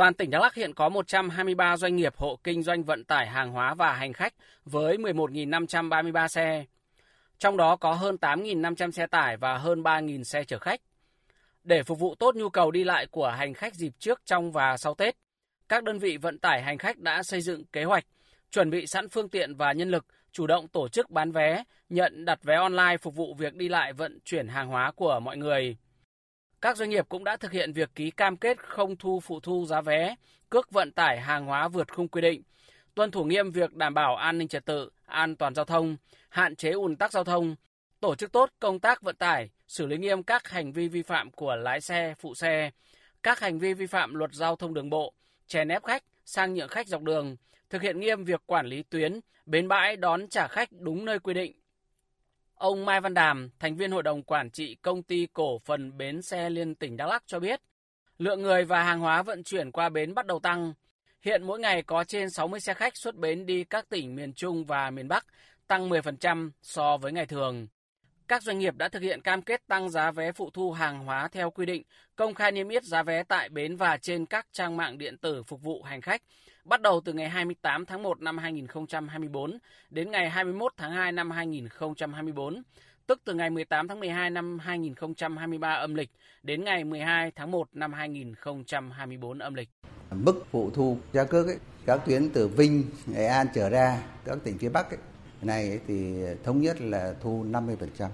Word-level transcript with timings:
Toàn 0.00 0.14
tỉnh 0.14 0.30
Đắk 0.30 0.42
Lắk 0.42 0.54
hiện 0.54 0.74
có 0.74 0.88
123 0.88 1.76
doanh 1.76 1.96
nghiệp 1.96 2.16
hộ 2.16 2.38
kinh 2.44 2.62
doanh 2.62 2.84
vận 2.84 3.04
tải 3.04 3.26
hàng 3.26 3.52
hóa 3.52 3.74
và 3.74 3.92
hành 3.92 4.12
khách 4.12 4.34
với 4.64 4.96
11.533 4.96 6.28
xe. 6.28 6.64
Trong 7.38 7.56
đó 7.56 7.76
có 7.76 7.92
hơn 7.92 8.16
8.500 8.20 8.90
xe 8.90 9.06
tải 9.06 9.36
và 9.36 9.58
hơn 9.58 9.82
3.000 9.82 10.22
xe 10.22 10.44
chở 10.44 10.58
khách. 10.58 10.80
Để 11.64 11.82
phục 11.82 11.98
vụ 11.98 12.14
tốt 12.14 12.36
nhu 12.36 12.48
cầu 12.48 12.70
đi 12.70 12.84
lại 12.84 13.06
của 13.06 13.28
hành 13.28 13.54
khách 13.54 13.74
dịp 13.74 13.92
trước, 13.98 14.20
trong 14.26 14.52
và 14.52 14.76
sau 14.76 14.94
Tết, 14.94 15.16
các 15.68 15.84
đơn 15.84 15.98
vị 15.98 16.16
vận 16.16 16.38
tải 16.38 16.62
hành 16.62 16.78
khách 16.78 16.98
đã 16.98 17.22
xây 17.22 17.40
dựng 17.40 17.64
kế 17.64 17.84
hoạch, 17.84 18.04
chuẩn 18.50 18.70
bị 18.70 18.86
sẵn 18.86 19.08
phương 19.08 19.28
tiện 19.28 19.54
và 19.54 19.72
nhân 19.72 19.90
lực, 19.90 20.06
chủ 20.32 20.46
động 20.46 20.68
tổ 20.68 20.88
chức 20.88 21.10
bán 21.10 21.32
vé, 21.32 21.64
nhận 21.88 22.24
đặt 22.24 22.42
vé 22.42 22.54
online 22.56 22.96
phục 22.96 23.14
vụ 23.14 23.34
việc 23.38 23.54
đi 23.54 23.68
lại 23.68 23.92
vận 23.92 24.18
chuyển 24.24 24.48
hàng 24.48 24.68
hóa 24.68 24.92
của 24.96 25.20
mọi 25.20 25.36
người. 25.36 25.76
Các 26.60 26.76
doanh 26.76 26.90
nghiệp 26.90 27.06
cũng 27.08 27.24
đã 27.24 27.36
thực 27.36 27.52
hiện 27.52 27.72
việc 27.72 27.90
ký 27.94 28.10
cam 28.10 28.36
kết 28.36 28.58
không 28.58 28.96
thu 28.96 29.20
phụ 29.20 29.40
thu 29.40 29.66
giá 29.66 29.80
vé, 29.80 30.14
cước 30.50 30.70
vận 30.70 30.92
tải 30.92 31.20
hàng 31.20 31.46
hóa 31.46 31.68
vượt 31.68 31.92
khung 31.92 32.08
quy 32.08 32.20
định, 32.20 32.42
tuân 32.94 33.10
thủ 33.10 33.24
nghiêm 33.24 33.50
việc 33.50 33.74
đảm 33.74 33.94
bảo 33.94 34.16
an 34.16 34.38
ninh 34.38 34.48
trật 34.48 34.64
tự, 34.64 34.90
an 35.06 35.36
toàn 35.36 35.54
giao 35.54 35.64
thông, 35.64 35.96
hạn 36.28 36.56
chế 36.56 36.70
ùn 36.70 36.96
tắc 36.96 37.12
giao 37.12 37.24
thông, 37.24 37.56
tổ 38.00 38.14
chức 38.14 38.32
tốt 38.32 38.50
công 38.58 38.80
tác 38.80 39.02
vận 39.02 39.16
tải, 39.16 39.50
xử 39.68 39.86
lý 39.86 39.98
nghiêm 39.98 40.22
các 40.22 40.48
hành 40.48 40.72
vi 40.72 40.88
vi 40.88 41.02
phạm 41.02 41.30
của 41.30 41.56
lái 41.56 41.80
xe, 41.80 42.14
phụ 42.18 42.34
xe, 42.34 42.70
các 43.22 43.40
hành 43.40 43.58
vi 43.58 43.74
vi 43.74 43.86
phạm 43.86 44.14
luật 44.14 44.34
giao 44.34 44.56
thông 44.56 44.74
đường 44.74 44.90
bộ, 44.90 45.12
chèn 45.46 45.68
ép 45.68 45.84
khách, 45.84 46.04
sang 46.24 46.54
nhượng 46.54 46.68
khách 46.68 46.88
dọc 46.88 47.02
đường, 47.02 47.36
thực 47.70 47.82
hiện 47.82 48.00
nghiêm 48.00 48.24
việc 48.24 48.42
quản 48.46 48.66
lý 48.66 48.82
tuyến, 48.82 49.20
bến 49.46 49.68
bãi 49.68 49.96
đón 49.96 50.28
trả 50.28 50.48
khách 50.48 50.68
đúng 50.72 51.04
nơi 51.04 51.18
quy 51.18 51.34
định. 51.34 51.59
Ông 52.60 52.84
Mai 52.84 53.00
Văn 53.00 53.14
Đàm, 53.14 53.50
thành 53.58 53.76
viên 53.76 53.90
hội 53.90 54.02
đồng 54.02 54.22
quản 54.22 54.50
trị 54.50 54.76
công 54.82 55.02
ty 55.02 55.26
cổ 55.32 55.58
phần 55.58 55.96
bến 55.96 56.22
xe 56.22 56.50
liên 56.50 56.74
tỉnh 56.74 56.96
Đắk 56.96 57.08
Lắk 57.08 57.22
cho 57.26 57.40
biết, 57.40 57.60
lượng 58.18 58.42
người 58.42 58.64
và 58.64 58.82
hàng 58.82 59.00
hóa 59.00 59.22
vận 59.22 59.44
chuyển 59.44 59.72
qua 59.72 59.88
bến 59.88 60.14
bắt 60.14 60.26
đầu 60.26 60.38
tăng. 60.38 60.72
Hiện 61.22 61.42
mỗi 61.42 61.58
ngày 61.60 61.82
có 61.82 62.04
trên 62.04 62.30
60 62.30 62.60
xe 62.60 62.74
khách 62.74 62.96
xuất 62.96 63.16
bến 63.16 63.46
đi 63.46 63.64
các 63.64 63.88
tỉnh 63.88 64.14
miền 64.14 64.32
Trung 64.32 64.64
và 64.64 64.90
miền 64.90 65.08
Bắc, 65.08 65.26
tăng 65.66 65.88
10% 65.88 66.50
so 66.62 66.96
với 66.96 67.12
ngày 67.12 67.26
thường. 67.26 67.66
Các 68.30 68.42
doanh 68.42 68.58
nghiệp 68.58 68.76
đã 68.76 68.88
thực 68.88 69.02
hiện 69.02 69.20
cam 69.20 69.42
kết 69.42 69.66
tăng 69.66 69.90
giá 69.90 70.10
vé 70.10 70.32
phụ 70.32 70.50
thu 70.50 70.72
hàng 70.72 71.04
hóa 71.04 71.28
theo 71.28 71.50
quy 71.50 71.66
định, 71.66 71.82
công 72.16 72.34
khai 72.34 72.52
niêm 72.52 72.68
yết 72.68 72.84
giá 72.84 73.02
vé 73.02 73.22
tại 73.22 73.48
bến 73.48 73.76
và 73.76 73.96
trên 73.96 74.26
các 74.26 74.46
trang 74.52 74.76
mạng 74.76 74.98
điện 74.98 75.18
tử 75.18 75.42
phục 75.42 75.62
vụ 75.62 75.82
hành 75.82 76.00
khách, 76.00 76.22
bắt 76.64 76.80
đầu 76.80 77.00
từ 77.04 77.12
ngày 77.12 77.28
28 77.28 77.86
tháng 77.86 78.02
1 78.02 78.20
năm 78.22 78.38
2024 78.38 79.58
đến 79.90 80.10
ngày 80.10 80.30
21 80.30 80.72
tháng 80.76 80.92
2 80.92 81.12
năm 81.12 81.30
2024, 81.30 82.62
tức 83.06 83.20
từ 83.24 83.34
ngày 83.34 83.50
18 83.50 83.88
tháng 83.88 84.00
12 84.00 84.30
năm 84.30 84.58
2023 84.58 85.74
âm 85.74 85.94
lịch 85.94 86.10
đến 86.42 86.64
ngày 86.64 86.84
12 86.84 87.30
tháng 87.36 87.50
1 87.50 87.68
năm 87.72 87.92
2024 87.92 89.38
âm 89.38 89.54
lịch. 89.54 89.68
Mức 90.10 90.46
phụ 90.50 90.70
thu 90.74 90.98
giá 91.12 91.24
cước 91.24 91.46
ấy, 91.46 91.58
các 91.86 92.00
tuyến 92.06 92.30
từ 92.30 92.48
Vinh, 92.48 92.84
Nghệ 93.06 93.26
An 93.26 93.46
trở 93.54 93.70
ra 93.70 94.02
các 94.24 94.38
tỉnh 94.44 94.58
phía 94.58 94.68
Bắc 94.68 94.90
ấy, 94.90 94.98
này 95.42 95.80
thì 95.88 96.14
thống 96.44 96.60
nhất 96.60 96.80
là 96.80 97.14
thu 97.22 97.44
50%. 97.44 98.08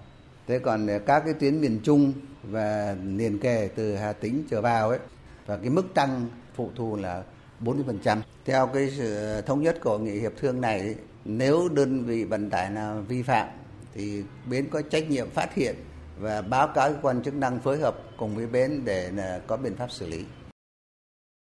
Thế 0.47 0.59
còn 0.59 0.87
ờ, 0.87 0.99
các 0.99 1.23
cái 1.25 1.35
tuyến 1.35 1.61
miền 1.61 1.81
Trung 1.83 2.13
và 2.43 2.97
liền 3.05 3.39
kề 3.39 3.69
từ 3.75 3.97
Hà 3.97 4.13
Tĩnh 4.13 4.45
trở 4.51 4.61
vào 4.61 4.89
ấy, 4.89 4.99
và 5.47 5.57
cái 5.57 5.71
mức 5.71 5.95
tăng 5.95 6.29
phụ 6.55 6.71
thu 6.77 6.97
là 6.97 7.23
40%. 7.61 8.19
Theo 8.45 8.67
cái 8.67 8.91
sự 8.91 9.41
thống 9.47 9.63
nhất 9.63 9.79
của 9.81 9.99
nghị 9.99 10.21
hiệp 10.21 10.33
thương 10.41 10.61
này, 10.61 10.95
nếu 11.25 11.69
đơn 11.69 12.05
vị 12.05 12.25
vận 12.25 12.51
tải 12.51 12.71
nào 12.71 13.05
vi 13.09 13.23
phạm 13.23 13.49
thì 13.95 14.23
bến 14.51 14.67
có 14.71 14.83
trách 14.83 15.11
nhiệm 15.11 15.31
phát 15.31 15.55
hiện 15.55 15.75
và 16.19 16.43
báo 16.43 16.69
cáo 16.69 16.93
cơ 16.93 16.99
quan 17.03 17.23
chức 17.23 17.35
năng 17.35 17.59
phối 17.59 17.79
hợp 17.79 17.97
cùng 18.17 18.37
với 18.37 18.47
bến 18.47 18.83
để 18.85 19.11
ờ, 19.19 19.41
có 19.47 19.57
biện 19.57 19.77
pháp 19.77 19.91
xử 19.91 20.07
lý. 20.07 20.25